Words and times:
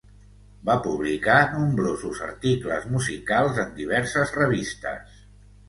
Va 0.69 0.77
publicar 0.87 1.35
nombrosos 1.51 2.23
articles 2.29 2.89
musicals 2.95 3.63
en 3.67 3.79
diverses 3.79 4.37
revistes. 4.43 5.25